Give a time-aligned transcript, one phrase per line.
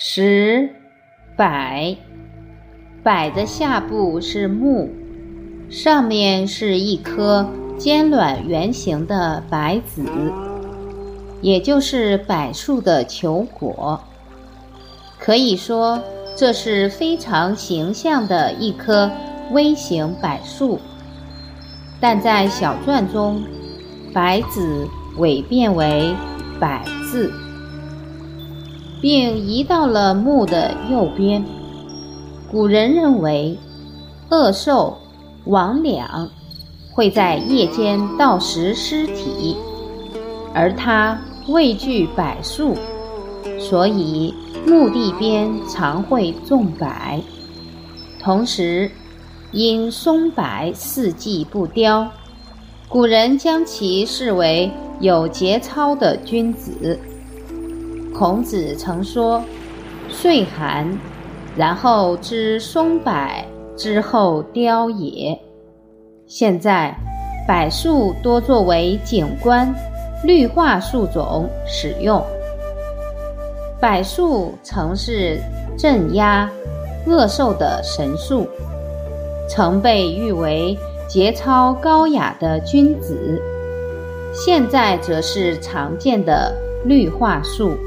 [0.00, 0.70] 十
[1.36, 1.98] 柏，
[3.02, 4.88] 柏的下部是木，
[5.68, 7.44] 上面是一颗
[7.76, 10.04] 尖卵圆形的柏子，
[11.42, 14.00] 也就是柏树的球果。
[15.18, 16.00] 可以说，
[16.36, 19.10] 这是非常形象的一棵
[19.50, 20.78] 微型柏树。
[21.98, 23.42] 但在小篆中，
[24.14, 24.86] 柏子
[25.16, 26.14] 伪变为
[26.60, 26.68] 柏
[27.10, 27.32] 字。
[29.00, 31.44] 并移到了墓的右边。
[32.50, 33.58] 古人认为，
[34.30, 34.96] 恶兽、
[35.46, 36.28] 魍魉
[36.92, 39.56] 会在夜间盗食尸体，
[40.54, 42.74] 而他畏惧柏树，
[43.58, 44.34] 所以
[44.66, 46.88] 墓地边常会种柏。
[48.20, 48.90] 同时，
[49.52, 52.10] 因松柏四季不凋，
[52.88, 56.98] 古人将其视为有节操的君子。
[58.18, 59.40] 孔子曾说
[60.10, 60.84] ：“岁寒，
[61.56, 63.12] 然后知松柏
[63.76, 65.38] 之后凋也。”
[66.26, 66.92] 现在，
[67.46, 69.72] 柏树多作为景观、
[70.24, 72.20] 绿化树种使用。
[73.80, 75.38] 柏树曾是
[75.78, 76.50] 镇压
[77.06, 78.48] 恶兽的神树，
[79.48, 83.40] 曾被誉为节操高雅的君子。
[84.34, 86.52] 现在则是常见的
[86.84, 87.78] 绿化树。